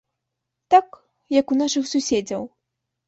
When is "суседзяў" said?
1.93-2.43